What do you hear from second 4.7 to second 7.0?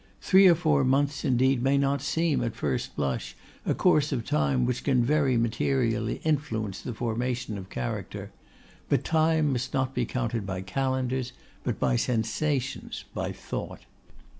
can very materially influence the